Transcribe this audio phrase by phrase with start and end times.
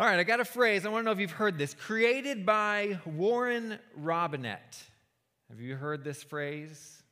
[0.00, 0.86] All right, I got a phrase.
[0.86, 1.74] I want to know if you've heard this.
[1.74, 4.82] Created by Warren Robinett.
[5.50, 7.02] Have you heard this phrase?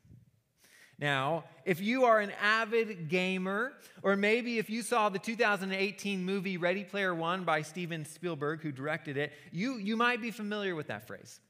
[0.98, 6.56] Now, if you are an avid gamer, or maybe if you saw the 2018 movie
[6.56, 10.86] Ready Player One by Steven Spielberg, who directed it, you, you might be familiar with
[10.86, 11.40] that phrase.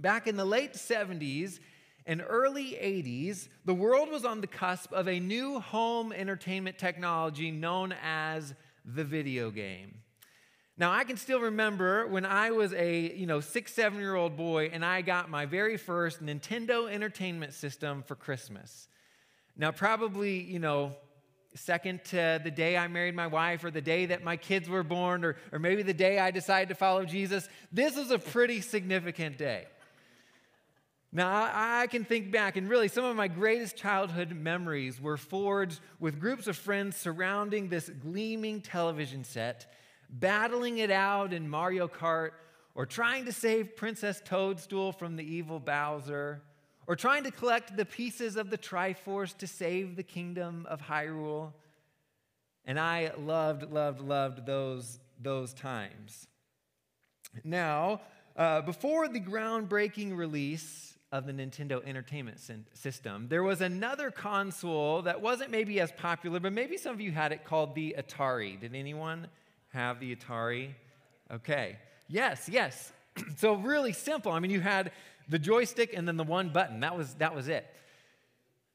[0.00, 1.60] Back in the late 70s
[2.04, 7.52] and early 80s, the world was on the cusp of a new home entertainment technology
[7.52, 8.54] known as
[8.84, 10.01] the video game.
[10.82, 14.36] Now, I can still remember when I was a, you know, six, seven year old
[14.36, 18.88] boy and I got my very first Nintendo Entertainment System for Christmas.
[19.56, 20.96] Now, probably, you know,
[21.54, 24.82] second to the day I married my wife or the day that my kids were
[24.82, 28.60] born or, or maybe the day I decided to follow Jesus, this was a pretty
[28.60, 29.66] significant day.
[31.12, 35.16] Now, I, I can think back, and really, some of my greatest childhood memories were
[35.16, 39.72] forged with groups of friends surrounding this gleaming television set
[40.12, 42.30] battling it out in Mario Kart,
[42.74, 46.42] or trying to save Princess Toadstool from the evil Bowser,
[46.86, 51.52] or trying to collect the pieces of the Triforce to save the kingdom of Hyrule.
[52.64, 56.26] And I loved, loved, loved those, those times.
[57.44, 58.00] Now,
[58.36, 62.38] uh, before the groundbreaking release of the Nintendo Entertainment
[62.74, 67.12] System, there was another console that wasn't maybe as popular, but maybe some of you
[67.12, 68.58] had it called the Atari.
[68.58, 69.28] Did anyone
[69.72, 70.70] have the Atari?
[71.30, 71.76] Okay.
[72.08, 72.92] Yes, yes.
[73.36, 74.32] so really simple.
[74.32, 74.92] I mean, you had
[75.28, 76.80] the joystick and then the one button.
[76.80, 77.66] That was that was it.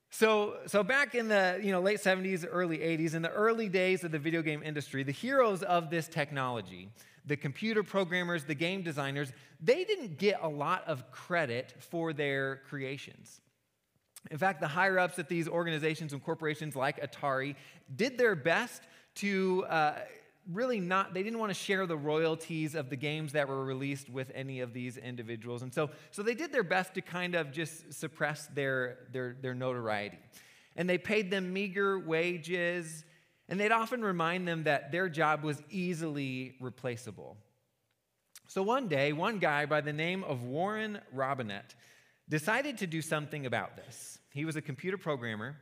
[0.09, 4.04] So, so back in the you know, late 70s, early 80s, in the early days
[4.04, 6.89] of the video game industry, the heroes of this technology,
[7.26, 12.61] the computer programmers, the game designers, they didn't get a lot of credit for their
[12.70, 13.42] creations.
[14.32, 17.56] In fact, the higher ups at these organizations and corporations like Atari
[17.95, 18.84] did their best
[19.16, 19.95] to uh,
[20.52, 24.09] really not, they didn't want to share the royalties of the games that were released
[24.09, 25.62] with any of these individuals.
[25.62, 29.54] And so, so they did their best to kind of just suppress their, their, their
[29.54, 30.20] notoriety.
[30.76, 33.04] And they paid them meager wages,
[33.49, 37.38] and they'd often remind them that their job was easily replaceable.
[38.48, 41.76] So one day, one guy by the name of Warren Robinett
[42.30, 44.20] decided to do something about this.
[44.33, 45.55] He was a computer programmer.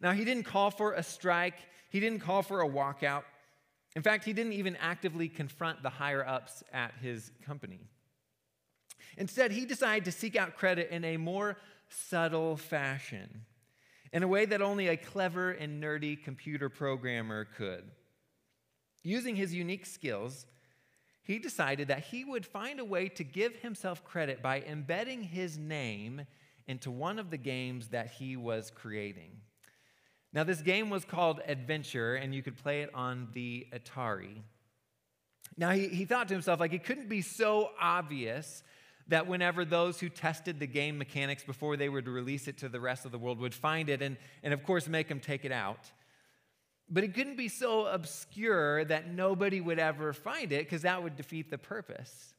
[0.00, 1.58] Now, he didn't call for a strike,
[1.90, 3.22] he didn't call for a walkout.
[3.96, 7.80] In fact, he didn't even actively confront the higher ups at his company.
[9.16, 11.56] Instead, he decided to seek out credit in a more
[11.88, 13.44] subtle fashion,
[14.12, 17.84] in a way that only a clever and nerdy computer programmer could.
[19.02, 20.46] Using his unique skills,
[21.22, 25.56] he decided that he would find a way to give himself credit by embedding his
[25.56, 26.22] name
[26.66, 29.40] into one of the games that he was creating.
[30.34, 34.42] Now, this game was called Adventure, and you could play it on the Atari.
[35.56, 38.64] Now, he, he thought to himself, like, it couldn't be so obvious
[39.06, 42.80] that whenever those who tested the game mechanics before they would release it to the
[42.80, 45.52] rest of the world would find it and, and of course, make them take it
[45.52, 45.92] out.
[46.90, 51.14] But it couldn't be so obscure that nobody would ever find it because that would
[51.16, 52.34] defeat the purpose.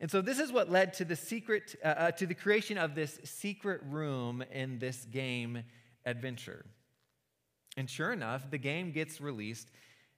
[0.00, 2.94] And so this is what led to the secret, uh, uh, to the creation of
[2.94, 5.62] this secret room in this game
[6.04, 6.66] adventure.
[7.76, 9.70] And sure enough, the game gets released,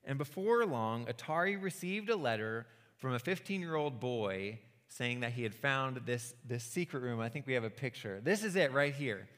[0.05, 4.59] and before long, Atari received a letter from a 15 year old boy
[4.89, 7.21] saying that he had found this, this secret room.
[7.21, 8.21] I think we have a picture.
[8.23, 9.29] This is it right here.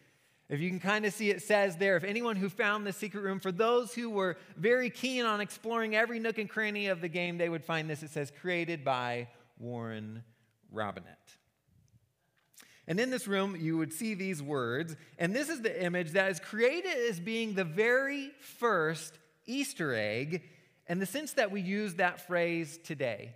[0.49, 3.23] If you can kind of see, it says there, if anyone who found the secret
[3.23, 7.09] room, for those who were very keen on exploring every nook and cranny of the
[7.09, 8.03] game, they would find this.
[8.03, 10.25] It says, created by Warren
[10.75, 11.37] Robinett.
[12.91, 14.97] And in this room, you would see these words.
[15.17, 20.43] And this is the image that is created as being the very first Easter egg,
[20.89, 23.33] in the sense that we use that phrase today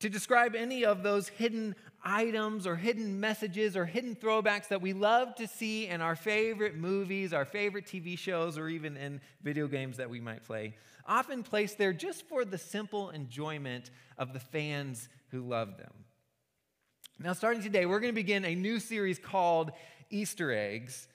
[0.00, 4.92] to describe any of those hidden items or hidden messages or hidden throwbacks that we
[4.92, 9.68] love to see in our favorite movies, our favorite TV shows, or even in video
[9.68, 10.74] games that we might play.
[11.06, 15.92] Often placed there just for the simple enjoyment of the fans who love them.
[17.18, 19.70] Now, starting today, we're going to begin a new series called
[20.10, 21.06] Easter eggs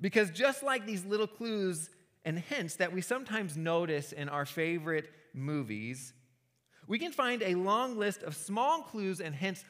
[0.00, 1.88] because just like these little clues
[2.26, 6.12] and hints that we sometimes notice in our favorite movies,
[6.86, 9.64] we can find a long list of small clues and hints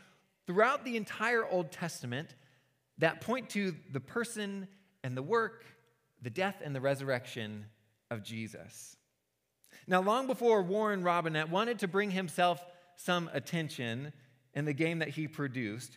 [0.46, 2.34] throughout the entire Old Testament
[2.98, 4.66] that point to the person
[5.04, 5.64] and the work,
[6.20, 7.66] the death and the resurrection
[8.10, 8.96] of Jesus.
[9.86, 12.64] Now, long before Warren Robinett wanted to bring himself
[12.96, 14.12] some attention,
[14.56, 15.96] in the game that he produced,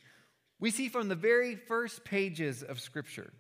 [0.60, 3.32] we see from the very first pages of Scripture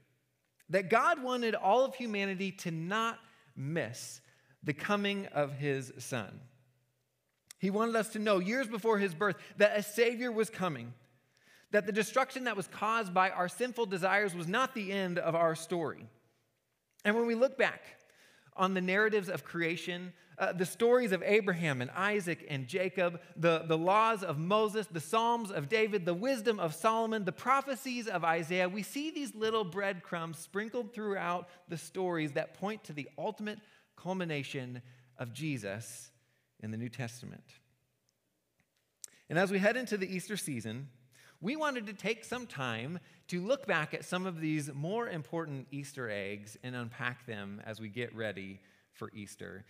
[0.69, 3.19] that God wanted all of humanity to not
[3.55, 4.21] miss
[4.63, 6.39] the coming of his Son.
[7.59, 10.93] He wanted us to know years before his birth that a Savior was coming,
[11.71, 15.35] that the destruction that was caused by our sinful desires was not the end of
[15.35, 16.07] our story.
[17.03, 17.81] And when we look back
[18.55, 23.63] on the narratives of creation, uh, the stories of Abraham and Isaac and Jacob, the,
[23.67, 28.23] the laws of Moses, the Psalms of David, the wisdom of Solomon, the prophecies of
[28.23, 33.59] Isaiah, we see these little breadcrumbs sprinkled throughout the stories that point to the ultimate
[33.97, 34.81] culmination
[35.17, 36.11] of Jesus
[36.61, 37.43] in the New Testament.
[39.29, 40.87] And as we head into the Easter season,
[41.41, 42.99] we wanted to take some time
[43.29, 47.79] to look back at some of these more important Easter eggs and unpack them as
[47.79, 48.59] we get ready
[48.93, 49.63] for Easter.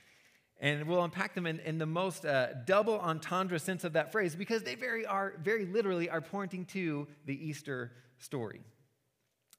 [0.60, 4.36] And we'll unpack them in, in the most uh, double entendre sense of that phrase
[4.36, 8.62] because they very, are, very literally are pointing to the Easter story.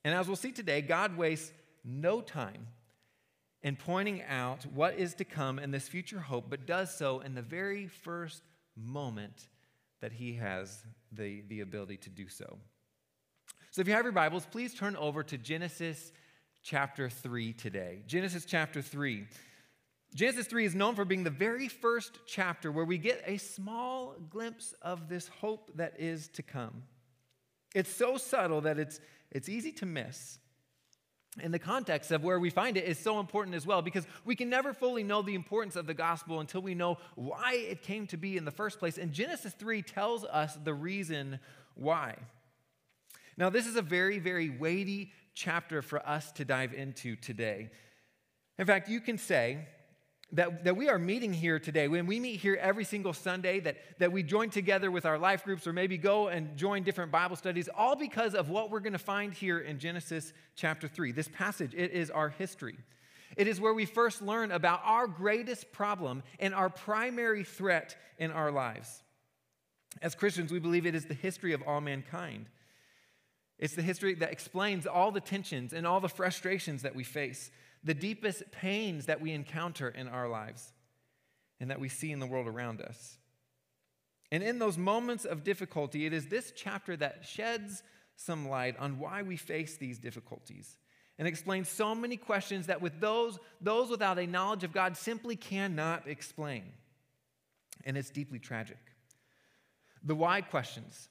[0.05, 1.53] And as we'll see today, God wastes
[1.85, 2.67] no time
[3.63, 7.35] in pointing out what is to come in this future hope, but does so in
[7.35, 8.43] the very first
[8.77, 9.49] moment
[10.00, 12.58] that he has the, the ability to do so.
[13.70, 16.12] So if you have your Bibles, please turn over to Genesis
[16.62, 18.02] chapter 3 today.
[18.06, 19.26] Genesis chapter 3.
[20.14, 24.17] Genesis 3 is known for being the very first chapter where we get a small
[24.29, 26.82] glimpse of this hope that is to come.
[27.75, 29.00] It's so subtle that it's,
[29.31, 30.38] it's easy to miss.
[31.38, 34.35] And the context of where we find it is so important as well because we
[34.35, 38.09] can never fully know the importance of the gospel until we know why it came
[38.09, 38.99] to be in the first place.
[38.99, 41.38] And Genesis 3 tells us the reason
[41.75, 42.17] why.
[43.37, 47.71] Now, this is a very, very weighty chapter for us to dive into today.
[48.59, 49.69] In fact, you can say
[50.32, 53.77] that, that we are meeting here today, when we meet here every single Sunday, that,
[53.99, 57.37] that we join together with our life groups or maybe go and join different Bible
[57.37, 61.12] studies, all because of what we're going to find here in Genesis chapter 3.
[61.12, 62.79] This passage, it is our history.
[63.37, 68.31] It is where we first learn about our greatest problem and our primary threat in
[68.31, 69.03] our lives.
[70.03, 72.47] As Christians, we believe it is the history of all mankind.
[73.59, 77.50] It's the history that explains all the tensions and all the frustrations that we face
[77.82, 80.73] the deepest pains that we encounter in our lives
[81.61, 83.19] and that we see in the world around us.
[84.32, 87.82] And in those moments of difficulty, it is this chapter that sheds
[88.17, 90.77] some light on why we face these difficulties
[91.19, 95.37] and explains so many questions that with those, those without a knowledge of God simply
[95.37, 96.65] cannot explain.
[97.85, 98.79] And it's deeply tragic.
[100.03, 101.09] The why questions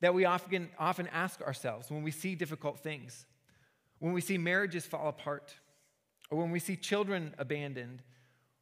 [0.00, 3.26] that we often, often ask ourselves when we see difficult things,
[3.98, 5.54] when we see marriages fall apart,
[6.30, 8.02] or when we see children abandoned,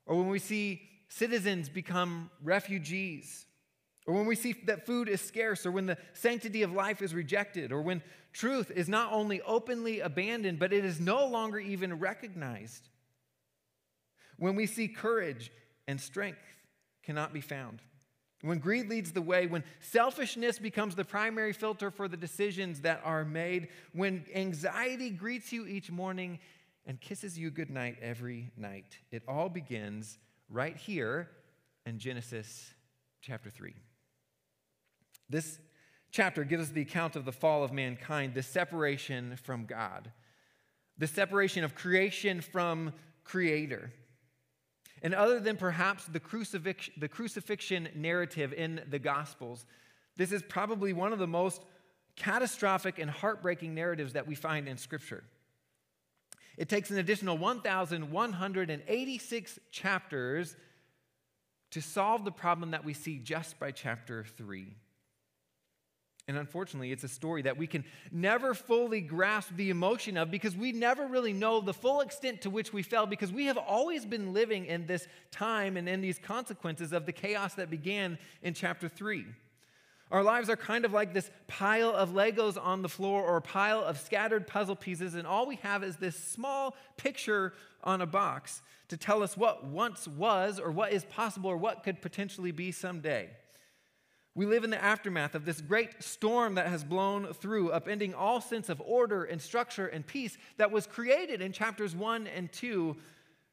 [0.06, 3.46] or when we see citizens become refugees,
[4.06, 7.14] or when we see that food is scarce, or when the sanctity of life is
[7.14, 8.02] rejected, or when
[8.32, 12.88] truth is not only openly abandoned, but it is no longer even recognized.
[14.38, 15.50] When we see courage
[15.88, 16.38] and strength
[17.02, 17.80] cannot be found.
[18.42, 23.00] When greed leads the way, when selfishness becomes the primary filter for the decisions that
[23.02, 26.38] are made, when anxiety greets you each morning
[26.86, 28.98] and kisses you goodnight every night.
[29.10, 30.18] It all begins
[30.48, 31.28] right here
[31.84, 32.72] in Genesis
[33.20, 33.74] chapter 3.
[35.28, 35.58] This
[36.12, 40.12] chapter gives us the account of the fall of mankind, the separation from God,
[40.96, 42.92] the separation of creation from
[43.24, 43.92] creator.
[45.02, 49.66] And other than perhaps the, crucifix, the crucifixion narrative in the Gospels,
[50.16, 51.62] this is probably one of the most
[52.14, 55.24] catastrophic and heartbreaking narratives that we find in Scripture.
[56.56, 60.56] It takes an additional 1,186 chapters
[61.70, 64.74] to solve the problem that we see just by chapter 3.
[66.28, 70.56] And unfortunately, it's a story that we can never fully grasp the emotion of because
[70.56, 74.04] we never really know the full extent to which we fell because we have always
[74.04, 78.54] been living in this time and in these consequences of the chaos that began in
[78.54, 79.24] chapter 3.
[80.10, 83.42] Our lives are kind of like this pile of Legos on the floor or a
[83.42, 88.06] pile of scattered puzzle pieces, and all we have is this small picture on a
[88.06, 92.52] box to tell us what once was or what is possible or what could potentially
[92.52, 93.28] be someday.
[94.36, 98.40] We live in the aftermath of this great storm that has blown through, upending all
[98.40, 102.96] sense of order and structure and peace that was created in chapters 1 and 2,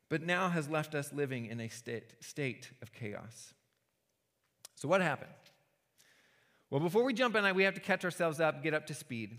[0.09, 3.53] but now has left us living in a state, state of chaos.
[4.75, 5.31] So, what happened?
[6.73, 9.37] Well, before we jump in, we have to catch ourselves up, get up to speed.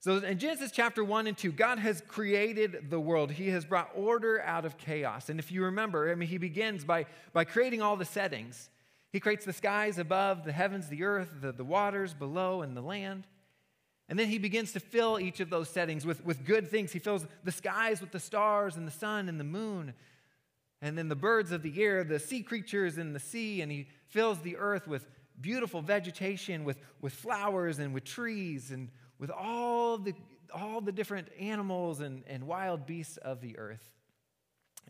[0.00, 3.30] So, in Genesis chapter 1 and 2, God has created the world.
[3.30, 5.28] He has brought order out of chaos.
[5.28, 8.68] And if you remember, I mean, He begins by, by creating all the settings.
[9.12, 12.80] He creates the skies above, the heavens, the earth, the, the waters below, and the
[12.80, 13.28] land.
[14.08, 16.90] And then He begins to fill each of those settings with, with good things.
[16.90, 19.94] He fills the skies with the stars and the sun and the moon.
[20.82, 23.86] and then the birds of the air, the sea creatures in the sea, and he
[24.08, 25.06] fills the earth with
[25.40, 30.14] beautiful vegetation, with, with flowers and with trees, and with all the,
[30.54, 33.90] all the different animals and, and wild beasts of the earth.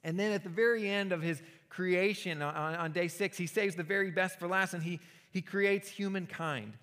[0.05, 3.75] And then at the very end of his creation on, on day six, he saves
[3.75, 5.01] the very best for last and he,
[5.33, 6.75] he creates humankind,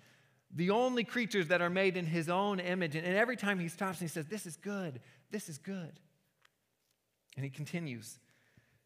[0.54, 2.94] the only creatures that are made in his own image.
[2.94, 5.98] And, every time he stops and he says, This is good, this is good.
[7.36, 8.18] And he continues.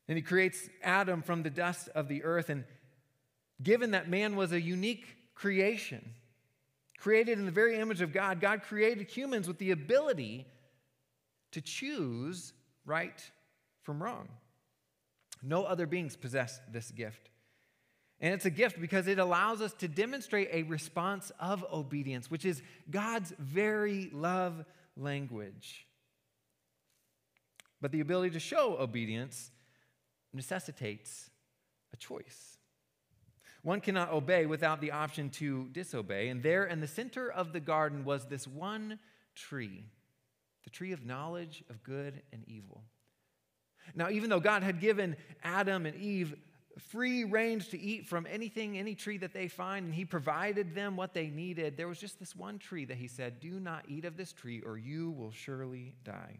[0.07, 2.49] And he creates Adam from the dust of the earth.
[2.49, 2.65] And
[3.63, 6.15] given that man was a unique creation,
[6.99, 10.47] created in the very image of God, God created humans with the ability
[11.53, 12.53] to choose
[12.85, 13.23] right
[13.83, 14.29] from wrong.
[15.43, 17.31] No other beings possess this gift.
[18.21, 22.45] And it's a gift because it allows us to demonstrate a response of obedience, which
[22.45, 24.65] is God's very love
[24.97, 25.87] language.
[27.81, 29.53] But the ability to show obedience
[30.33, 31.31] necessitates
[31.93, 32.58] a choice.
[33.63, 36.29] One cannot obey without the option to disobey.
[36.29, 38.99] And there in the center of the garden was this one
[39.35, 39.85] tree,
[40.65, 42.83] the tree of knowledge of good and evil.
[43.95, 46.35] Now, even though God had given Adam and Eve
[46.79, 50.97] free range to eat from anything, any tree that they find, and He provided them
[50.97, 54.05] what they needed, there was just this one tree that He said, Do not eat
[54.05, 56.39] of this tree, or you will surely die.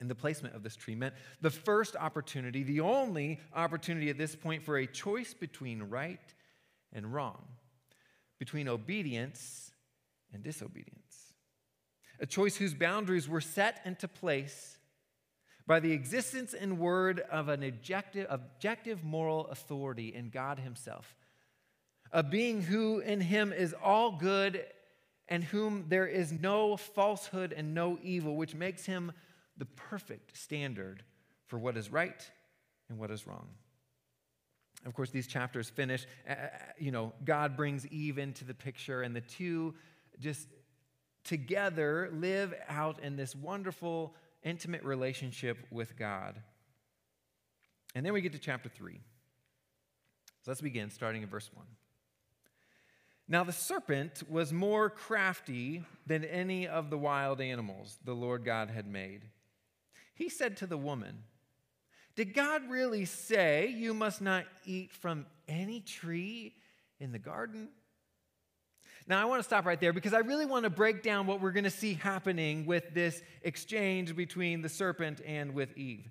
[0.00, 4.34] And the placement of this tree meant the first opportunity, the only opportunity at this
[4.34, 6.34] point for a choice between right
[6.92, 7.44] and wrong,
[8.38, 9.70] between obedience
[10.32, 11.34] and disobedience.
[12.20, 14.78] A choice whose boundaries were set into place
[15.66, 21.16] by the existence and word of an objective, objective moral authority in God Himself,
[22.12, 24.64] a being who in Him is all good
[25.28, 29.12] and whom there is no falsehood and no evil, which makes Him
[29.56, 31.02] the perfect standard
[31.46, 32.30] for what is right
[32.88, 33.48] and what is wrong.
[34.86, 39.02] Of course, these chapters finish, uh, uh, you know, God brings Eve into the picture,
[39.02, 39.74] and the two
[40.20, 40.48] just
[41.24, 46.40] together live out in this wonderful, intimate relationship with God.
[47.94, 49.00] And then we get to chapter 3.
[50.42, 51.64] So let's begin, starting in verse 1.
[53.26, 58.68] Now, the serpent was more crafty than any of the wild animals the Lord God
[58.68, 59.22] had made.
[60.14, 61.24] He said to the woman,
[62.16, 66.54] Did God really say you must not eat from any tree
[67.00, 67.68] in the garden?
[69.06, 71.40] Now, I want to stop right there because I really want to break down what
[71.40, 76.10] we're going to see happening with this exchange between the serpent and with Eve.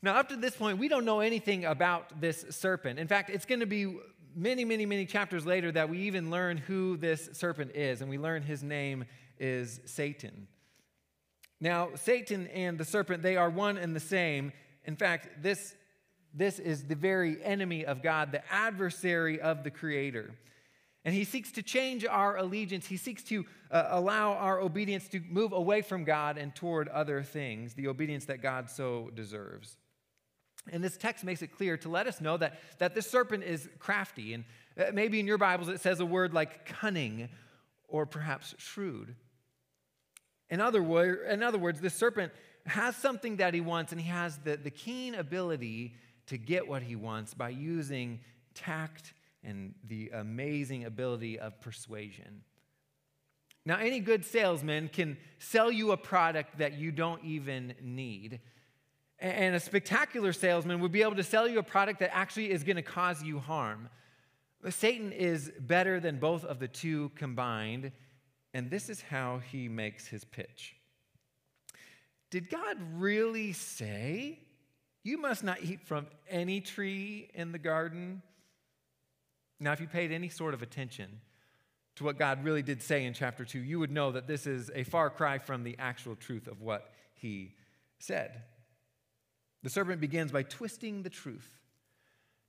[0.00, 3.00] Now, up to this point, we don't know anything about this serpent.
[3.00, 3.96] In fact, it's going to be
[4.36, 8.18] many, many, many chapters later that we even learn who this serpent is, and we
[8.18, 9.04] learn his name
[9.38, 10.46] is Satan.
[11.60, 14.52] Now, Satan and the serpent, they are one and the same.
[14.84, 15.74] In fact, this,
[16.32, 20.34] this is the very enemy of God, the adversary of the Creator.
[21.04, 22.86] And he seeks to change our allegiance.
[22.86, 27.22] He seeks to uh, allow our obedience to move away from God and toward other
[27.22, 29.76] things, the obedience that God so deserves.
[30.70, 33.68] And this text makes it clear to let us know that, that this serpent is
[33.78, 34.34] crafty.
[34.34, 34.44] And
[34.78, 37.30] uh, maybe in your Bibles it says a word like cunning
[37.88, 39.14] or perhaps shrewd.
[40.50, 40.82] In other,
[41.24, 42.32] in other words, this serpent
[42.66, 45.94] has something that he wants, and he has the, the keen ability
[46.26, 48.20] to get what he wants by using
[48.54, 52.42] tact and the amazing ability of persuasion.
[53.64, 58.40] Now, any good salesman can sell you a product that you don't even need.
[59.18, 62.64] And a spectacular salesman would be able to sell you a product that actually is
[62.64, 63.88] going to cause you harm.
[64.68, 67.92] Satan is better than both of the two combined.
[68.52, 70.76] And this is how he makes his pitch
[72.30, 74.40] Did God really say,
[75.02, 78.22] You must not eat from any tree in the garden?
[79.58, 81.20] Now, if you paid any sort of attention
[81.96, 84.70] to what God really did say in chapter 2, you would know that this is
[84.74, 87.54] a far cry from the actual truth of what he
[87.98, 88.42] said.
[89.62, 91.58] The serpent begins by twisting the truth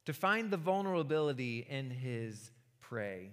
[0.05, 3.31] to find the vulnerability in his prey.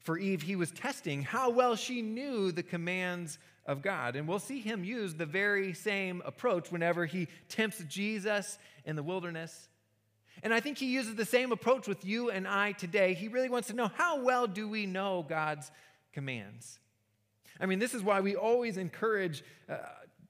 [0.00, 4.16] For Eve, he was testing how well she knew the commands of God.
[4.16, 9.02] And we'll see him use the very same approach whenever he tempts Jesus in the
[9.02, 9.68] wilderness.
[10.42, 13.12] And I think he uses the same approach with you and I today.
[13.12, 15.70] He really wants to know how well do we know God's
[16.12, 16.78] commands?
[17.60, 19.76] I mean, this is why we always encourage uh,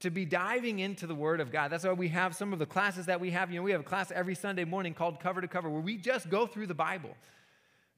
[0.01, 1.71] to be diving into the Word of God.
[1.71, 3.51] That's why we have some of the classes that we have.
[3.51, 5.97] You know, we have a class every Sunday morning called Cover to Cover where we
[5.97, 7.15] just go through the Bible.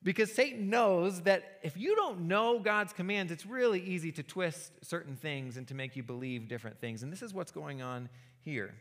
[0.05, 4.73] Because Satan knows that if you don't know God's commands, it's really easy to twist
[4.83, 7.03] certain things and to make you believe different things.
[7.03, 8.09] And this is what's going on
[8.41, 8.75] here.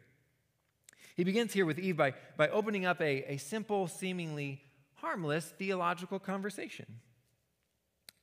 [1.15, 4.61] He begins here with Eve by, by opening up a, a simple, seemingly
[4.95, 6.85] harmless theological conversation.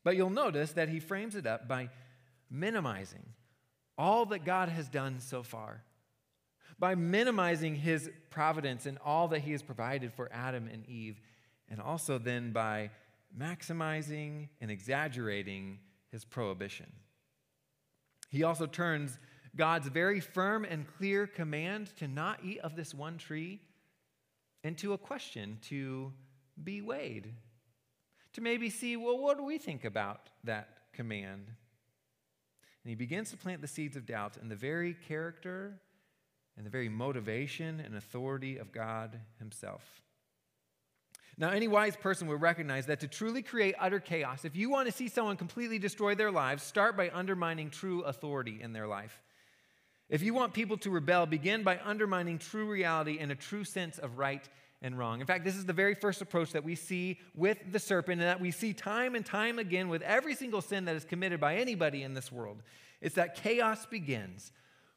[0.02, 1.90] But you'll notice that he frames it up by
[2.50, 3.26] minimizing
[3.96, 5.82] all that God has done so far,
[6.78, 11.20] by minimizing his providence and all that he has provided for Adam and Eve,
[11.70, 12.90] and also then by
[13.36, 15.78] maximizing and exaggerating
[16.10, 16.90] his prohibition.
[18.30, 19.18] He also turns
[19.56, 23.60] God's very firm and clear command to not eat of this one tree
[24.64, 26.12] into a question to
[26.62, 27.32] be weighed,
[28.34, 31.46] to maybe see, well, what do we think about that command?
[31.46, 35.80] And he begins to plant the seeds of doubt in the very character
[36.56, 40.02] and the very motivation and authority of God Himself.
[41.40, 44.86] Now, any wise person would recognize that to truly create utter chaos, if you want
[44.86, 49.22] to see someone completely destroy their lives, start by undermining true authority in their life.
[50.08, 53.98] If you want people to rebel, begin by undermining true reality and a true sense
[53.98, 54.48] of right
[54.82, 55.20] and wrong.
[55.20, 58.28] In fact, this is the very first approach that we see with the serpent, and
[58.28, 61.56] that we see time and time again with every single sin that is committed by
[61.56, 62.62] anybody in this world.
[63.00, 64.50] It's that chaos begins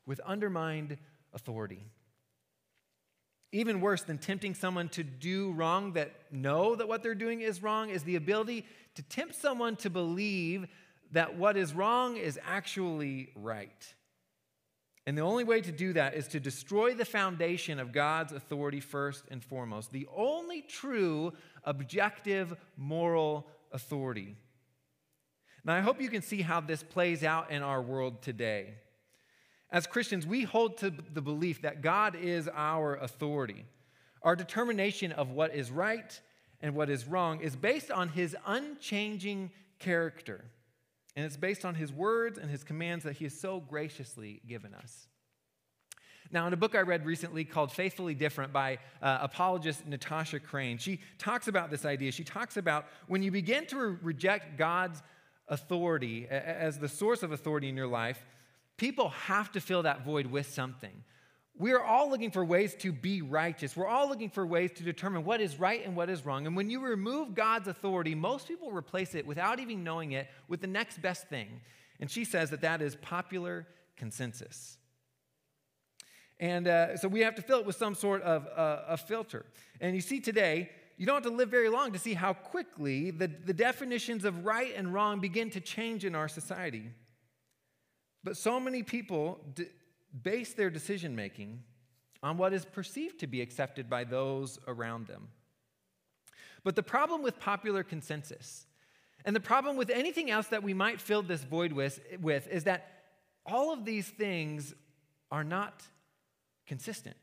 [0.08, 0.98] with undermined
[1.34, 1.84] authority.
[3.52, 7.62] Even worse than tempting someone to do wrong that know that what they're doing is
[7.62, 8.66] wrong is the ability
[8.96, 10.68] to tempt someone to believe
[11.12, 13.94] that what is wrong is actually right.
[15.06, 18.80] And the only way to do that is to destroy the foundation of God's authority
[18.80, 24.36] first and foremost, the only true, objective, moral authority.
[25.64, 28.76] Now, I hope you can see how this plays out in our world today.
[29.72, 33.66] As Christians, we hold to the belief that God is our authority.
[34.22, 36.20] Our determination of what is right
[36.62, 40.44] and what is wrong is based on his unchanging character.
[41.16, 44.74] And it's based on his words and his commands that he has so graciously given
[44.74, 45.08] us.
[46.34, 50.78] Now, in a book I read recently called Faithfully Different by uh, apologist Natasha Crain,
[50.78, 52.12] she talks about this idea.
[52.12, 55.04] She talks about when you begin to re- reject God's
[55.50, 58.26] authority as the source of authority in your life,
[58.82, 61.04] people have to fill that void with something.
[61.56, 63.78] We are all looking for ways to be righteous.
[63.78, 66.48] We're all looking for ways to determine what is right and what is wrong.
[66.48, 70.62] And when you remove God's authority, most people replace it without even knowing it with
[70.62, 71.62] the next best thing.
[72.00, 73.68] And she says that that is popular
[73.98, 74.80] consensus.
[76.40, 79.46] And uh, so we have to fill it with some sort of uh, a filter.
[79.80, 83.12] And you see today, you don't have to live very long to see how quickly
[83.12, 86.90] the, the definitions of right and wrong begin to change in our society.
[88.24, 89.66] But so many people d-
[90.24, 91.64] base their decision making
[92.24, 95.30] on what is perceived to be accepted by those around them.
[96.64, 98.68] But the problem with popular consensus,
[99.26, 102.66] and the problem with anything else that we might fill this void with, with is
[102.66, 103.04] that
[103.46, 104.74] all of these things
[105.32, 105.84] are not
[106.68, 107.18] consistent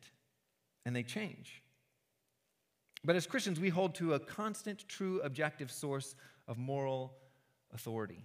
[0.84, 1.62] and they change.
[3.04, 6.16] But as Christians, we hold to a constant, true, objective source
[6.48, 7.14] of moral
[7.72, 8.24] authority.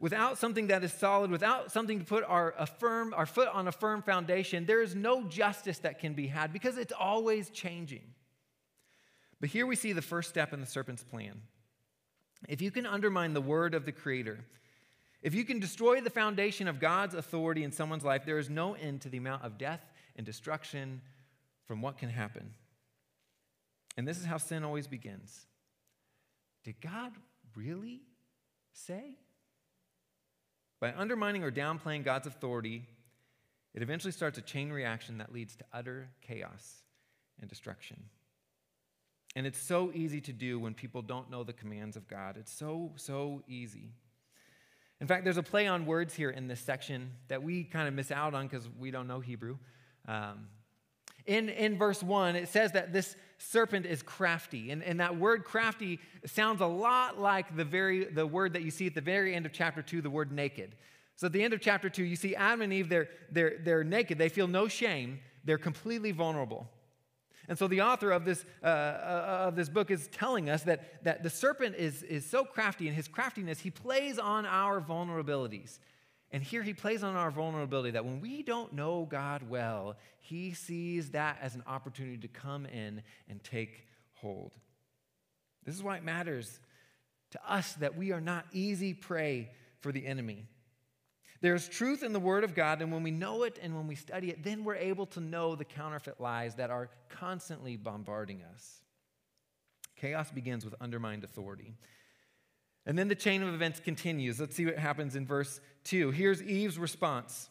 [0.00, 3.72] Without something that is solid, without something to put our, firm, our foot on a
[3.72, 8.14] firm foundation, there is no justice that can be had because it's always changing.
[9.40, 11.42] But here we see the first step in the serpent's plan.
[12.48, 14.38] If you can undermine the word of the Creator,
[15.22, 18.74] if you can destroy the foundation of God's authority in someone's life, there is no
[18.74, 19.80] end to the amount of death
[20.16, 21.00] and destruction
[21.66, 22.54] from what can happen.
[23.96, 25.46] And this is how sin always begins.
[26.62, 27.12] Did God
[27.56, 28.02] really
[28.72, 29.16] say?
[30.80, 32.86] By undermining or downplaying God's authority,
[33.74, 36.82] it eventually starts a chain reaction that leads to utter chaos
[37.40, 38.04] and destruction.
[39.36, 42.36] And it's so easy to do when people don't know the commands of God.
[42.36, 43.92] It's so, so easy.
[45.00, 47.94] In fact, there's a play on words here in this section that we kind of
[47.94, 49.58] miss out on because we don't know Hebrew.
[50.08, 50.48] Um,
[51.28, 54.70] in, in verse 1, it says that this serpent is crafty.
[54.70, 58.70] And, and that word crafty sounds a lot like the, very, the word that you
[58.70, 60.74] see at the very end of chapter 2, the word naked.
[61.16, 63.84] So at the end of chapter 2, you see Adam and Eve, they're, they're, they're
[63.84, 64.16] naked.
[64.16, 65.20] They feel no shame.
[65.44, 66.66] They're completely vulnerable.
[67.46, 71.04] And so the author of this, uh, uh, of this book is telling us that,
[71.04, 75.78] that the serpent is, is so crafty, and his craftiness, he plays on our vulnerabilities.
[76.30, 80.52] And here he plays on our vulnerability that when we don't know God well, he
[80.52, 84.52] sees that as an opportunity to come in and take hold.
[85.64, 86.60] This is why it matters
[87.30, 90.46] to us that we are not easy prey for the enemy.
[91.40, 93.94] There's truth in the Word of God, and when we know it and when we
[93.94, 98.82] study it, then we're able to know the counterfeit lies that are constantly bombarding us.
[99.96, 101.74] Chaos begins with undermined authority.
[102.88, 104.40] And then the chain of events continues.
[104.40, 106.10] Let's see what happens in verse 2.
[106.10, 107.50] Here's Eve's response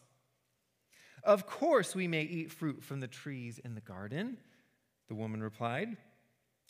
[1.22, 4.36] Of course, we may eat fruit from the trees in the garden,
[5.06, 5.96] the woman replied.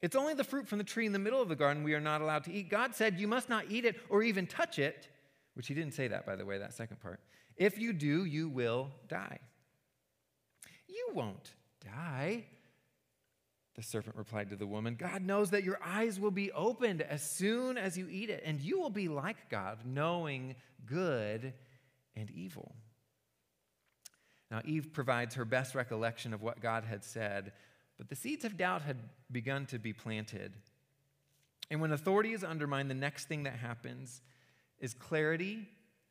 [0.03, 2.01] It's only the fruit from the tree in the middle of the garden we are
[2.01, 2.69] not allowed to eat.
[2.69, 5.09] God said, You must not eat it or even touch it,
[5.55, 7.21] which he didn't say that, by the way, that second part.
[7.57, 9.39] If you do, you will die.
[10.87, 12.45] You won't die.
[13.79, 17.23] The serpent replied to the woman, God knows that your eyes will be opened as
[17.23, 21.53] soon as you eat it, and you will be like God, knowing good
[22.17, 22.75] and evil.
[24.51, 27.53] Now, Eve provides her best recollection of what God had said,
[27.99, 28.97] but the seeds of doubt had
[29.31, 30.55] begun to be planted.
[31.71, 34.23] And when authority is undermined, the next thing that happens
[34.81, 35.69] is clarity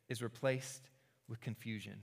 [0.08, 0.80] is replaced
[1.28, 2.00] with confusion.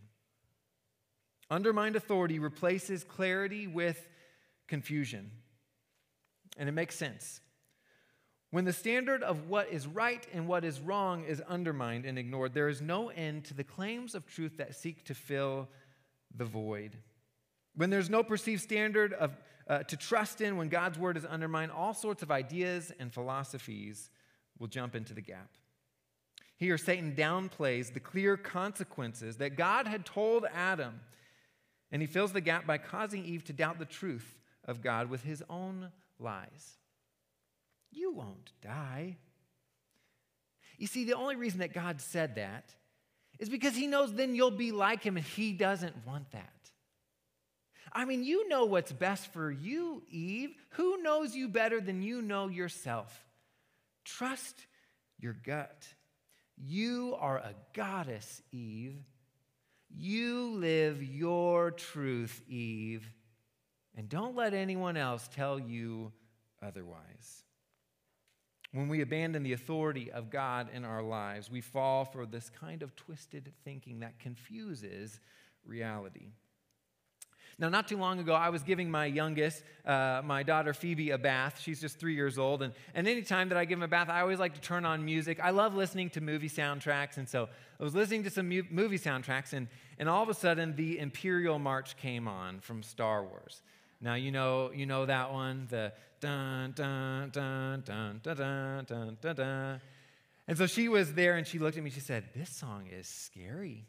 [1.49, 4.08] Undermined authority replaces clarity with
[4.67, 5.32] confusion.
[6.58, 7.41] And it makes sense.
[8.52, 12.54] When the standard of what is right and what is wrong is undermined and ignored,
[12.54, 15.68] there is no end to the claims of truth that seek to fill
[16.34, 16.98] the void.
[17.76, 19.36] When there's no perceived standard of,
[19.68, 24.10] uh, to trust in, when God's word is undermined, all sorts of ideas and philosophies
[24.58, 25.50] will jump into the gap.
[26.56, 31.02] Here, Satan downplays the clear consequences that God had told Adam,
[31.91, 35.24] and he fills the gap by causing Eve to doubt the truth of God with
[35.24, 36.78] his own lies.
[37.91, 39.17] You won't die.
[40.78, 42.73] You see, the only reason that God said that
[43.39, 46.51] is because he knows then you'll be like him, and he doesn't want that.
[47.91, 50.54] I mean, you know what's best for you, Eve.
[50.71, 53.25] Who knows you better than you know yourself?
[54.04, 54.67] Trust
[55.17, 55.88] your gut.
[56.58, 58.97] You are a goddess, Eve.
[59.89, 63.10] You live your truth, Eve.
[63.97, 66.12] And don't let anyone else tell you
[66.62, 67.43] otherwise.
[68.73, 72.84] When we abandon the authority of God in our lives, we fall for this kind
[72.84, 75.21] of twisted thinking that confuses
[75.65, 76.31] reality.
[77.58, 81.17] Now, not too long ago, I was giving my youngest, uh, my daughter Phoebe, a
[81.17, 81.62] bath.
[81.62, 82.62] She's just three years old.
[82.62, 84.84] And, and any time that I give him a bath, I always like to turn
[84.84, 85.39] on music.
[85.41, 87.15] I love listening to movie soundtracks.
[87.15, 87.47] And so
[87.79, 90.99] I was listening to some mu- movie soundtracks, and, and all of a sudden, the
[90.99, 93.62] Imperial March came on from Star Wars.
[94.06, 99.18] Now, you know, you know that one, the dun, dun, dun, dun, dun, dun, dun,
[99.20, 99.82] dun, dun.
[100.48, 101.89] And so she was there and she looked at me.
[101.89, 103.88] She said, This song is scary.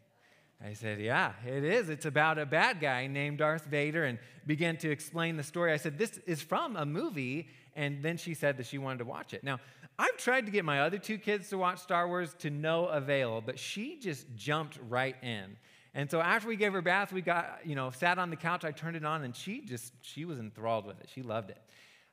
[0.64, 1.90] I said, Yeah, it is.
[1.90, 5.70] It's about a bad guy named Darth Vader and began to explain the story.
[5.70, 7.48] I said, This is from a movie.
[7.74, 9.44] And then she said that she wanted to watch it.
[9.44, 9.60] Now,
[9.98, 13.42] I've tried to get my other two kids to watch Star Wars to no avail,
[13.44, 15.58] but she just jumped right in.
[15.96, 18.66] And so after we gave her bath, we got, you know, sat on the couch,
[18.66, 21.08] I turned it on, and she just, she was enthralled with it.
[21.14, 21.58] She loved it.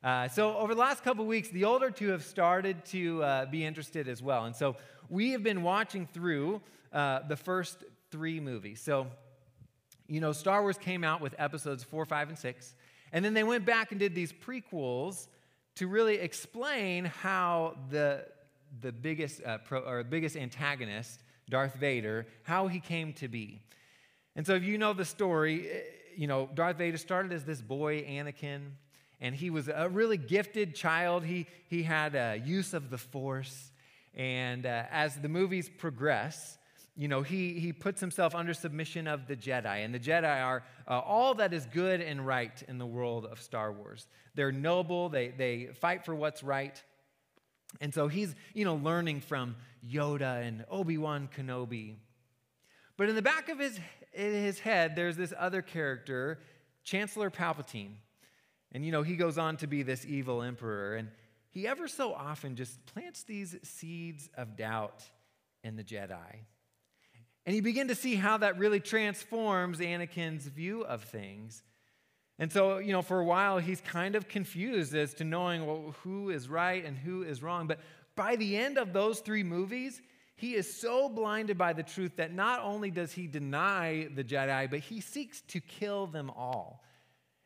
[0.02, 3.62] Uh, so over the last couple weeks, the older two have started to uh, be
[3.62, 4.46] interested as well.
[4.46, 4.76] And so
[5.10, 6.62] we have been watching through
[6.94, 8.80] uh, the first three movies.
[8.80, 9.06] So,
[10.08, 12.74] you know, Star Wars came out with episodes four, five, and six.
[13.12, 15.28] And then they went back and did these prequels
[15.74, 18.24] to really explain how the,
[18.80, 23.60] the biggest, uh, pro, or biggest antagonist, Darth Vader, how he came to be.
[24.36, 25.80] And so if you know the story, eh,
[26.16, 28.60] you know, Darth Vader started as this boy, Anakin,
[29.20, 31.24] and he was a really gifted child.
[31.24, 33.72] He, he had a use of the Force.
[34.14, 36.58] And uh, as the movies progress,
[36.96, 39.84] you know, he, he puts himself under submission of the Jedi.
[39.84, 43.40] And the Jedi are uh, all that is good and right in the world of
[43.40, 44.06] Star Wars.
[44.34, 46.80] They're noble, they, they fight for what's right.
[47.80, 49.56] And so he's, you know, learning from
[49.88, 51.96] Yoda and Obi Wan Kenobi.
[52.96, 53.78] But in the back of his,
[54.12, 56.38] his head, there's this other character,
[56.84, 57.94] Chancellor Palpatine.
[58.72, 60.96] And, you know, he goes on to be this evil emperor.
[60.96, 61.08] And
[61.50, 65.02] he ever so often just plants these seeds of doubt
[65.62, 66.40] in the Jedi.
[67.46, 71.62] And you begin to see how that really transforms Anakin's view of things.
[72.38, 75.94] And so, you know, for a while, he's kind of confused as to knowing well,
[76.02, 77.66] who is right and who is wrong.
[77.66, 77.80] But
[78.16, 80.02] by the end of those three movies,
[80.36, 84.68] he is so blinded by the truth that not only does he deny the Jedi,
[84.68, 86.82] but he seeks to kill them all.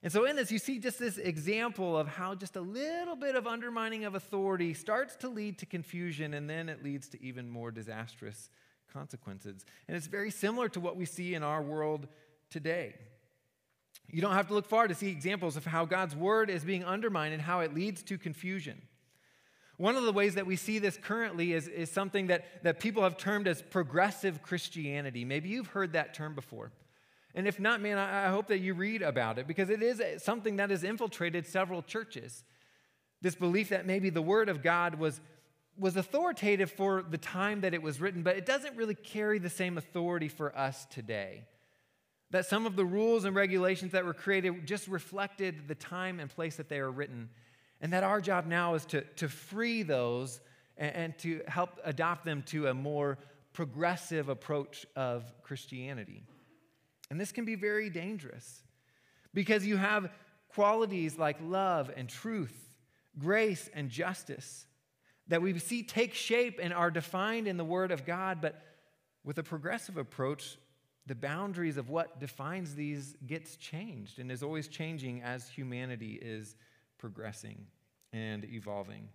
[0.03, 3.35] And so, in this, you see just this example of how just a little bit
[3.35, 7.51] of undermining of authority starts to lead to confusion, and then it leads to even
[7.51, 8.49] more disastrous
[8.93, 9.67] consequences.
[9.89, 12.07] And it's very similar to what we see in our world
[12.49, 12.95] today.
[14.11, 16.85] You don't have to look far to see examples of how God's word is being
[16.85, 18.81] undermined and how it leads to confusion.
[19.77, 23.03] One of the ways that we see this currently is, is something that, that people
[23.03, 25.25] have termed as progressive Christianity.
[25.25, 26.73] Maybe you've heard that term before.
[27.35, 30.03] And if not, man, I, I hope that you read about it because it is
[30.23, 32.43] something that has infiltrated several churches.
[33.21, 35.21] This belief that maybe the Word of God was
[35.79, 39.49] was authoritative for the time that it was written, but it doesn't really carry the
[39.49, 41.45] same authority for us today.
[42.31, 46.29] That some of the rules and regulations that were created just reflected the time and
[46.31, 47.31] place that they were written.
[47.81, 50.41] And that our job now is to, to free those
[50.77, 53.19] and, and to help adopt them to a more
[53.53, 56.23] progressive approach of Christianity.
[57.11, 58.63] And this can be very dangerous
[59.33, 60.11] because you have
[60.49, 62.55] qualities like love and truth,
[63.19, 64.67] grace and justice
[65.29, 68.63] that we see take shape and are defined in the Word of God, but
[69.25, 70.57] with a progressive approach,
[71.09, 76.55] the boundaries of what defines these gets changed and is always changing as humanity is
[76.99, 77.67] progressing
[78.13, 79.09] and evolving.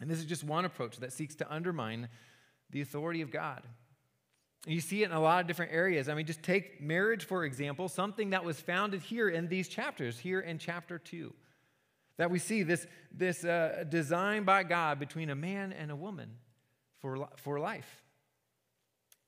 [0.00, 2.08] And this is just one approach that seeks to undermine
[2.70, 3.62] the authority of God.
[4.66, 6.08] You see it in a lot of different areas.
[6.08, 10.18] I mean, just take marriage, for example, something that was founded here in these chapters,
[10.18, 11.34] here in chapter 2.
[12.16, 16.30] That we see this, this uh, design by God between a man and a woman
[17.00, 18.02] for, for life.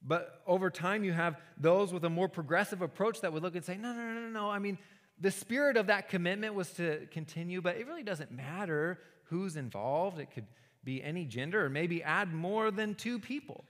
[0.07, 3.64] But over time, you have those with a more progressive approach that would look and
[3.64, 4.51] say, no, no, no, no, no.
[4.51, 4.79] I mean,
[5.19, 10.19] the spirit of that commitment was to continue, but it really doesn't matter who's involved.
[10.19, 10.47] It could
[10.83, 13.64] be any gender or maybe add more than two people.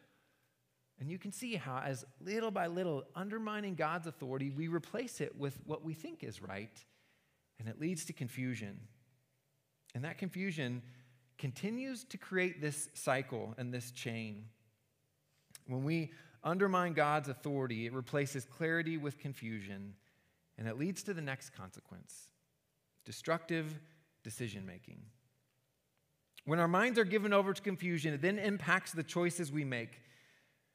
[0.99, 5.37] And you can see how, as little by little, undermining God's authority, we replace it
[5.39, 6.85] with what we think is right,
[7.59, 8.81] and it leads to confusion.
[9.95, 10.83] And that confusion
[11.39, 14.47] continues to create this cycle and this chain.
[15.67, 19.95] When we undermine God's authority, it replaces clarity with confusion,
[20.59, 22.29] and it leads to the next consequence
[23.05, 23.79] destructive
[24.23, 25.03] decision making.
[26.47, 30.01] When our minds are given over to confusion, it then impacts the choices we make.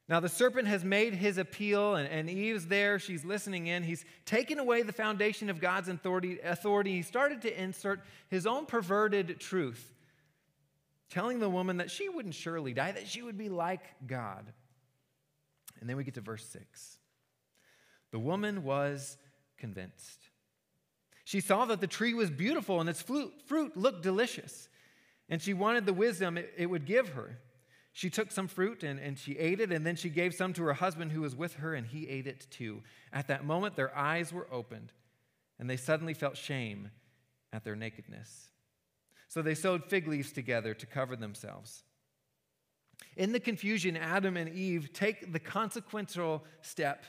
[0.08, 2.98] Now, the serpent has made his appeal, and, and Eve's there.
[2.98, 3.84] She's listening in.
[3.84, 6.94] He's taken away the foundation of God's authority, authority.
[6.94, 9.94] He started to insert his own perverted truth,
[11.10, 14.52] telling the woman that she wouldn't surely die, that she would be like God.
[15.80, 16.98] And then we get to verse 6.
[18.10, 19.16] The woman was
[19.56, 20.20] convinced.
[21.24, 24.68] She saw that the tree was beautiful and its fruit, looked delicious,
[25.28, 27.38] and she wanted the wisdom it would give her.
[27.92, 30.62] She took some fruit and, and she ate it, and then she gave some to
[30.64, 32.82] her husband who was with her, and he ate it too.
[33.12, 34.92] At that moment, their eyes were opened,
[35.58, 36.90] and they suddenly felt shame
[37.52, 38.48] at their nakedness.
[39.28, 41.84] So they sewed fig leaves together to cover themselves.
[43.16, 47.04] In the confusion, Adam and Eve take the consequential step.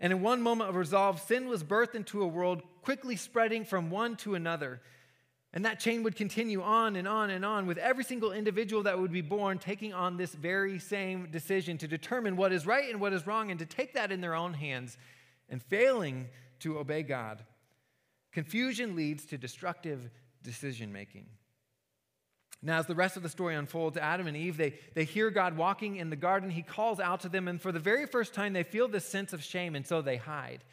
[0.00, 3.90] And in one moment of resolve, sin was birthed into a world quickly spreading from
[3.90, 4.80] one to another.
[5.52, 8.98] And that chain would continue on and on and on with every single individual that
[8.98, 13.00] would be born taking on this very same decision to determine what is right and
[13.00, 14.98] what is wrong and to take that in their own hands
[15.48, 16.28] and failing
[16.60, 17.42] to obey God.
[18.30, 20.10] Confusion leads to destructive
[20.42, 21.26] decision making.
[22.60, 25.56] Now, as the rest of the story unfolds, Adam and Eve, they, they hear God
[25.56, 26.50] walking in the garden.
[26.50, 29.32] He calls out to them, and for the very first time, they feel this sense
[29.32, 30.64] of shame, and so they hide.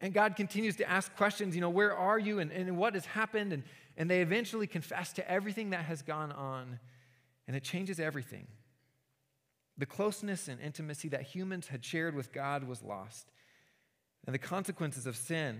[0.00, 3.06] And God continues to ask questions, you know, where are you and, and what has
[3.06, 3.54] happened?
[3.54, 3.62] And,
[3.96, 6.78] and they eventually confess to everything that has gone on,
[7.46, 8.46] and it changes everything.
[9.78, 13.32] The closeness and intimacy that humans had shared with God was lost.
[14.26, 15.58] And the consequences of sin,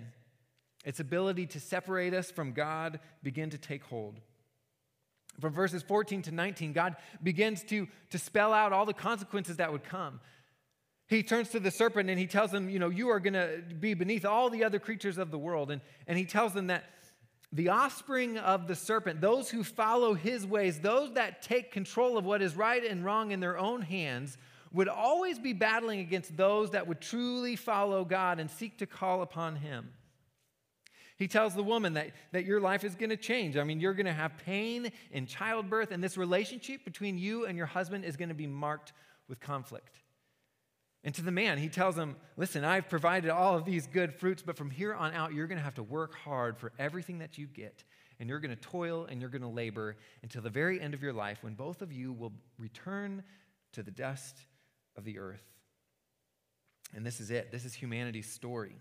[0.84, 4.20] its ability to separate us from God, begin to take hold.
[5.40, 9.72] From verses 14 to 19, God begins to, to spell out all the consequences that
[9.72, 10.20] would come.
[11.08, 13.62] He turns to the serpent and he tells them, You know, you are going to
[13.78, 15.70] be beneath all the other creatures of the world.
[15.70, 16.84] And, and he tells them that
[17.52, 22.24] the offspring of the serpent, those who follow his ways, those that take control of
[22.24, 24.36] what is right and wrong in their own hands,
[24.72, 29.22] would always be battling against those that would truly follow God and seek to call
[29.22, 29.90] upon him.
[31.16, 33.56] He tells the woman that, that your life is going to change.
[33.56, 37.56] I mean, you're going to have pain in childbirth, and this relationship between you and
[37.56, 38.92] your husband is going to be marked
[39.28, 40.00] with conflict.
[41.04, 44.42] And to the man, he tells him, Listen, I've provided all of these good fruits,
[44.42, 47.38] but from here on out, you're going to have to work hard for everything that
[47.38, 47.84] you get.
[48.18, 51.02] And you're going to toil and you're going to labor until the very end of
[51.02, 53.22] your life when both of you will return
[53.72, 54.46] to the dust
[54.96, 55.42] of the earth.
[56.94, 57.50] And this is it.
[57.50, 58.76] This is humanity's story.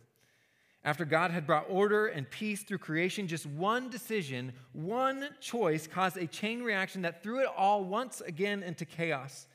[0.86, 6.18] After God had brought order and peace through creation, just one decision, one choice caused
[6.18, 9.48] a chain reaction that threw it all once again into chaos.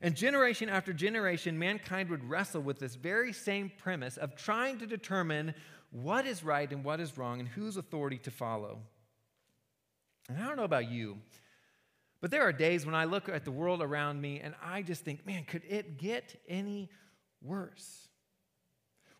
[0.00, 4.86] And generation after generation, mankind would wrestle with this very same premise of trying to
[4.86, 5.54] determine
[5.90, 8.78] what is right and what is wrong and whose authority to follow.
[10.28, 11.18] And I don't know about you,
[12.20, 15.04] but there are days when I look at the world around me and I just
[15.04, 16.90] think, man, could it get any
[17.42, 18.07] worse?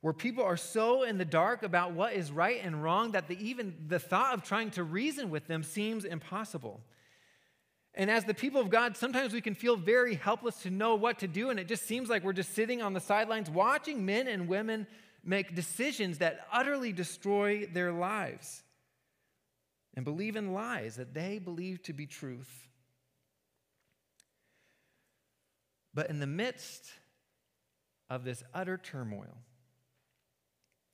[0.00, 3.36] Where people are so in the dark about what is right and wrong that the,
[3.44, 6.80] even the thought of trying to reason with them seems impossible.
[7.94, 11.18] And as the people of God, sometimes we can feel very helpless to know what
[11.18, 14.28] to do, and it just seems like we're just sitting on the sidelines watching men
[14.28, 14.86] and women
[15.24, 18.62] make decisions that utterly destroy their lives
[19.94, 22.68] and believe in lies that they believe to be truth.
[25.92, 26.86] But in the midst
[28.08, 29.38] of this utter turmoil,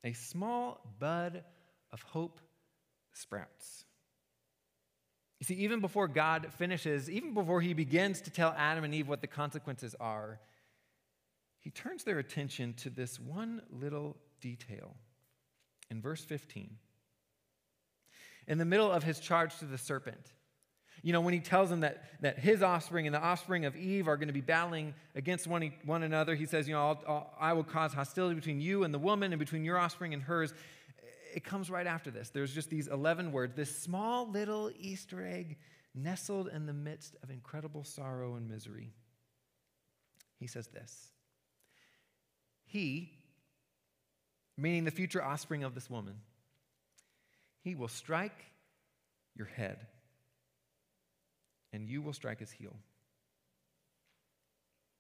[0.04, 1.42] a small bud
[1.90, 2.40] of hope
[3.12, 3.84] sprouts.
[5.40, 9.08] You see, even before God finishes, even before he begins to tell Adam and Eve
[9.08, 10.38] what the consequences are,
[11.60, 14.94] he turns their attention to this one little detail.
[15.90, 16.76] In verse 15,
[18.46, 20.32] in the middle of his charge to the serpent,
[21.02, 24.08] you know, when he tells them that, that his offspring and the offspring of Eve
[24.08, 27.30] are going to be battling against one, one another, he says, You know, I'll, I'll,
[27.38, 30.54] I will cause hostility between you and the woman and between your offspring and hers.
[31.34, 32.30] It comes right after this.
[32.30, 35.58] There's just these 11 words, this small little Easter egg
[35.94, 38.92] nestled in the midst of incredible sorrow and misery.
[40.38, 41.10] He says this
[42.64, 43.12] He,
[44.56, 46.14] meaning the future offspring of this woman,
[47.60, 48.44] he will strike
[49.36, 49.86] your head
[51.74, 52.74] and you will strike his heel.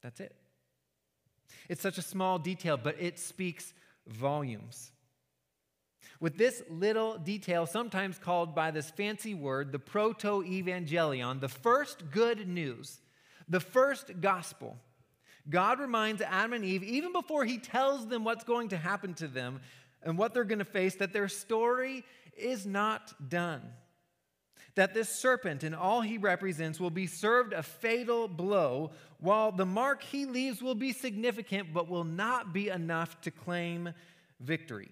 [0.02, 0.34] That's it.
[1.68, 3.72] It's such a small detail, but it speaks
[4.08, 4.90] volumes.
[6.20, 12.10] With this little detail, sometimes called by this fancy word, the proto evangelion, the first
[12.10, 13.00] good news,
[13.48, 14.76] the first gospel,
[15.48, 19.28] God reminds Adam and Eve, even before he tells them what's going to happen to
[19.28, 19.60] them
[20.02, 22.04] and what they're going to face, that their story
[22.36, 23.62] is not done
[24.76, 29.66] that this serpent and all he represents will be served a fatal blow, while the
[29.66, 33.92] mark he leaves will be significant but will not be enough to claim
[34.40, 34.90] victory.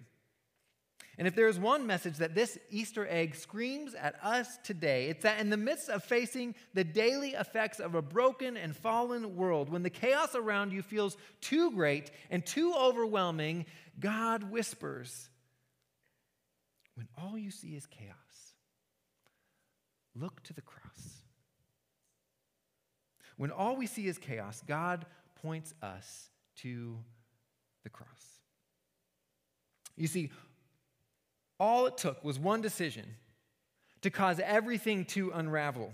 [1.18, 5.25] And if there is one message that this Easter egg screams at us today, it's
[5.25, 9.68] that in the midst of facing the daily effects of a broken and fallen world,
[9.68, 13.66] when the chaos around you feels too great and too overwhelming,
[14.01, 15.29] God whispers,
[16.95, 18.22] when all you see is chaos
[20.14, 21.22] Look to the cross.
[23.37, 25.07] When all we see is chaos, God
[25.42, 26.98] points us to
[27.83, 28.09] the cross.
[29.96, 30.31] You see,
[31.59, 33.07] all it took was one decision
[34.03, 35.92] to cause everything to unravel.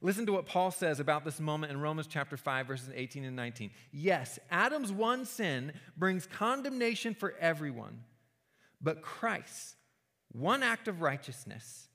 [0.00, 3.34] Listen to what Paul says about this moment in Romans chapter 5, verses 18 and
[3.34, 3.70] 19.
[3.90, 8.04] Yes, Adam's one sin brings condemnation for everyone,
[8.80, 9.74] but Christ's
[10.30, 11.87] one act of righteousness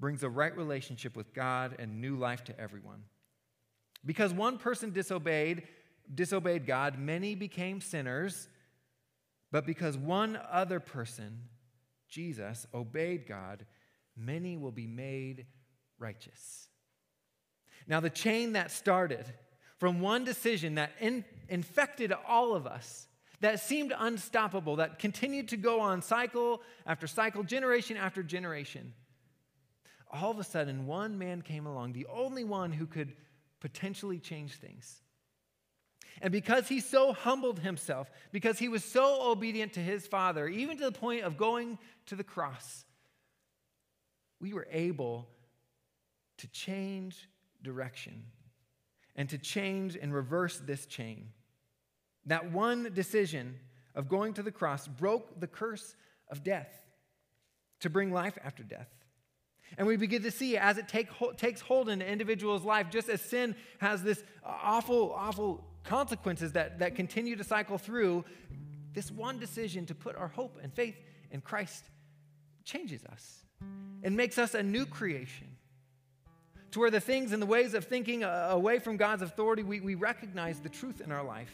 [0.00, 3.04] brings a right relationship with God and new life to everyone.
[4.04, 5.64] Because one person disobeyed,
[6.12, 8.48] disobeyed God, many became sinners,
[9.52, 11.42] but because one other person,
[12.08, 13.66] Jesus, obeyed God,
[14.16, 15.46] many will be made
[15.98, 16.68] righteous.
[17.86, 19.26] Now, the chain that started
[19.78, 23.06] from one decision that in, infected all of us,
[23.40, 28.92] that seemed unstoppable, that continued to go on cycle after cycle, generation after generation,
[30.10, 33.12] all of a sudden, one man came along, the only one who could
[33.60, 35.00] potentially change things.
[36.20, 40.76] And because he so humbled himself, because he was so obedient to his father, even
[40.78, 42.84] to the point of going to the cross,
[44.40, 45.28] we were able
[46.38, 47.28] to change
[47.62, 48.24] direction
[49.16, 51.28] and to change and reverse this chain.
[52.26, 53.58] That one decision
[53.94, 55.94] of going to the cross broke the curse
[56.28, 56.70] of death
[57.80, 58.88] to bring life after death.
[59.78, 63.08] And we begin to see as it take, takes hold in an individual's life, just
[63.08, 68.24] as sin has this awful, awful consequences that, that continue to cycle through,
[68.92, 70.96] this one decision to put our hope and faith
[71.30, 71.84] in Christ
[72.64, 73.44] changes us
[74.02, 75.46] and makes us a new creation.
[76.72, 79.80] To where the things and the ways of thinking uh, away from God's authority, we,
[79.80, 81.52] we recognize the truth in our life.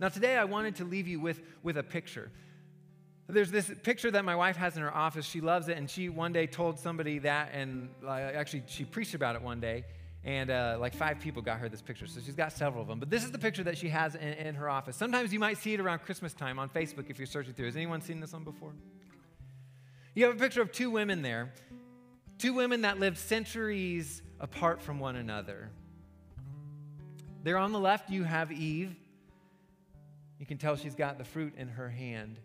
[0.00, 2.30] Now, today I wanted to leave you with, with a picture.
[3.32, 5.24] There's this picture that my wife has in her office.
[5.24, 9.36] She loves it, and she one day told somebody that, and actually, she preached about
[9.36, 9.84] it one day,
[10.24, 12.06] and uh, like five people got her this picture.
[12.06, 12.98] So she's got several of them.
[12.98, 14.96] But this is the picture that she has in, in her office.
[14.96, 17.66] Sometimes you might see it around Christmas time on Facebook if you're searching through.
[17.66, 18.72] Has anyone seen this one before?
[20.14, 21.52] You have a picture of two women there,
[22.38, 25.70] two women that lived centuries apart from one another.
[27.42, 28.94] There on the left, you have Eve.
[30.38, 32.38] You can tell she's got the fruit in her hand.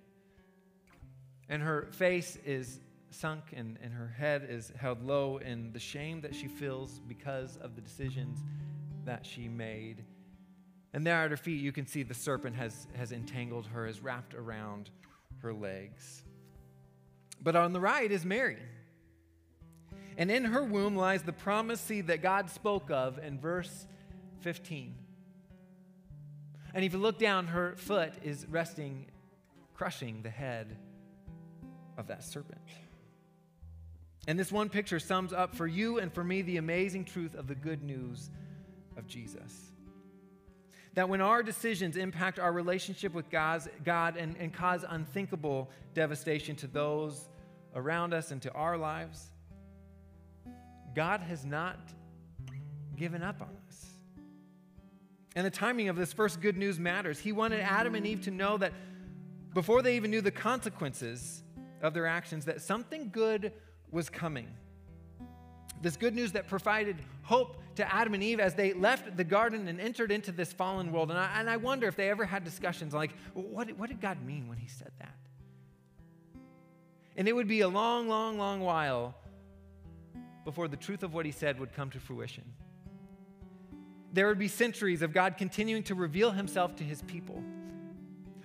[1.50, 2.80] And her face is
[3.12, 7.58] sunk and, and her head is held low in the shame that she feels because
[7.58, 8.40] of the decisions
[9.06, 10.04] that she made.
[10.94, 14.02] And there at her feet, you can see the serpent has, has entangled her, has
[14.02, 14.90] wrapped around
[15.40, 16.24] her legs.
[17.42, 18.58] But on the right is Mary.
[20.18, 23.86] And in her womb lies the promised seed that God spoke of in verse
[24.42, 24.96] 15.
[26.74, 29.08] And if you look down, her foot is resting
[29.74, 30.78] crushing the head
[31.98, 32.62] of that serpent.
[34.28, 37.48] And this one picture sums up for you and for me the amazing truth of
[37.48, 38.30] the good news
[38.98, 39.72] of Jesus.
[40.96, 46.56] That when our decisions impact our relationship with God's, God and, and cause unthinkable devastation
[46.58, 47.28] to those
[47.76, 49.30] around us and to our lives,
[50.96, 51.78] God has not
[52.96, 53.86] given up on us.
[55.36, 57.20] And the timing of this first good news matters.
[57.20, 58.72] He wanted Adam and Eve to know that
[59.54, 61.44] before they even knew the consequences
[61.82, 63.52] of their actions, that something good
[63.92, 64.48] was coming.
[65.82, 69.68] This good news that provided hope to Adam and Eve as they left the garden
[69.68, 71.12] and entered into this fallen world.
[71.12, 74.26] And I, and I wonder if they ever had discussions like, what, what did God
[74.26, 75.16] mean when He said that?
[77.18, 79.16] And it would be a long, long, long while
[80.44, 82.44] before the truth of what He said would come to fruition.
[84.14, 87.44] There would be centuries of God continuing to reveal Himself to His people,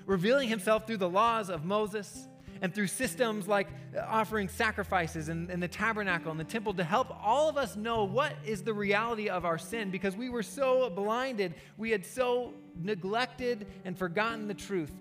[0.04, 2.28] revealing Himself through the laws of Moses
[2.62, 6.84] and through systems like uh, offering sacrifices and, and, the tabernacle and the temple to
[6.84, 10.42] help all of us know what is the reality of our sin because we were
[10.42, 14.92] so blinded, we had so neglected and forgotten the truth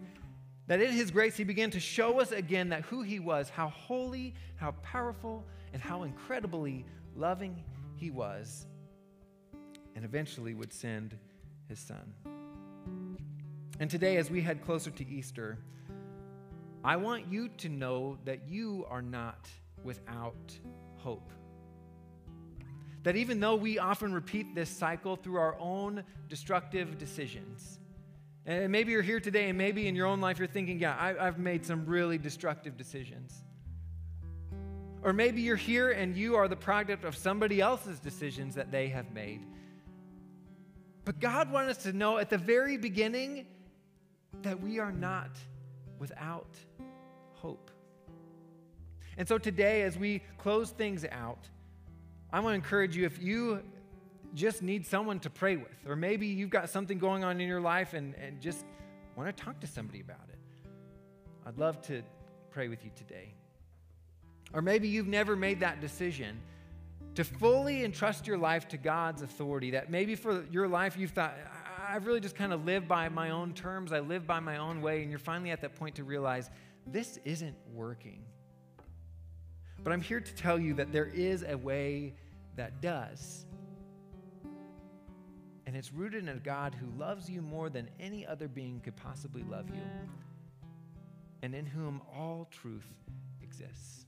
[0.67, 3.69] that in His grace He began to show us again that who He was, how
[3.69, 5.43] holy, how powerful,
[5.73, 6.85] and how incredibly
[7.15, 7.63] loving
[7.95, 8.67] He was,
[9.95, 11.17] and eventually would send
[11.67, 12.13] His Son.
[13.79, 15.57] And today, as we head closer to Easter,
[16.83, 19.49] I want you to know that you are not
[19.83, 20.57] without
[20.97, 21.31] hope.
[23.03, 27.79] That even though we often repeat this cycle through our own destructive decisions,
[28.45, 31.25] and maybe you're here today and maybe in your own life you're thinking, yeah, I,
[31.25, 33.43] have made some really destructive decisions.
[35.01, 38.87] Or maybe you're here and you are the product of somebody else's decisions that they
[38.89, 39.45] have made.
[41.05, 43.45] But God wanted us to know at the very beginning
[44.41, 45.31] that we are not
[45.99, 46.57] without
[47.33, 47.71] hope.
[49.17, 51.47] And so today, as we close things out,
[52.31, 53.61] I want to encourage you if you
[54.33, 57.61] just need someone to pray with, or maybe you've got something going on in your
[57.61, 58.65] life and, and just
[59.15, 60.39] want to talk to somebody about it,
[61.45, 62.03] I'd love to
[62.51, 63.33] pray with you today.
[64.53, 66.39] Or maybe you've never made that decision
[67.15, 71.35] to fully entrust your life to God's authority, that maybe for your life you've thought,
[71.87, 74.81] I've really just kind of lived by my own terms, I live by my own
[74.81, 76.49] way, and you're finally at that point to realize
[76.85, 78.23] this isn't working.
[79.83, 82.15] But I'm here to tell you that there is a way
[82.57, 83.45] that does.
[85.65, 88.95] And it's rooted in a God who loves you more than any other being could
[88.97, 89.81] possibly love you,
[91.43, 92.87] and in whom all truth
[93.41, 94.05] exists.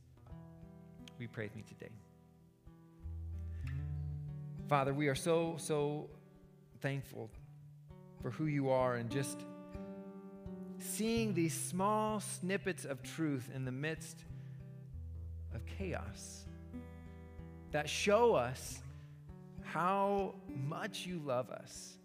[1.20, 1.92] We pray with me today.
[4.68, 6.10] Father, we are so, so
[6.82, 7.30] thankful
[8.22, 9.46] for who you are and just
[10.80, 14.26] seeing these small snippets of truth in the midst
[15.54, 16.46] of chaos
[17.72, 18.82] that show us
[19.64, 20.36] how
[20.68, 21.98] much you love us.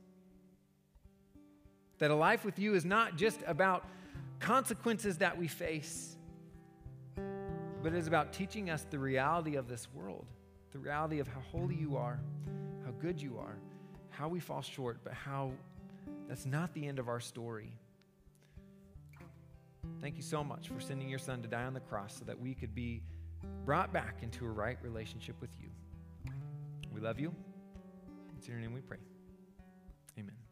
[1.98, 3.84] That a life with you is not just about
[4.38, 6.16] consequences that we face,
[7.82, 10.26] but it is about teaching us the reality of this world,
[10.72, 12.20] the reality of how holy you are,
[12.84, 13.56] how good you are,
[14.10, 15.50] how we fall short, but how
[16.28, 17.72] that's not the end of our story.
[20.00, 22.38] Thank you so much for sending your son to die on the cross so that
[22.38, 23.02] we could be
[23.64, 25.68] brought back into a right relationship with you.
[26.92, 27.34] We love you.
[28.36, 28.98] It's in your name we pray.
[30.18, 30.45] Amen.